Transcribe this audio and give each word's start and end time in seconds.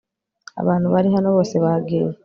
abantu 0.61 0.87
bari 0.93 1.09
hano 1.15 1.29
bose 1.35 1.55
bagiye 1.63 2.09